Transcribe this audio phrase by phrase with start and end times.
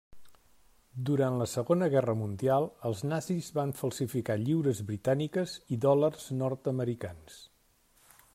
[1.09, 7.43] Durant la Segona Guerra Mundial, els nazis van falsificar lliures britàniques i dòlars nord-americans.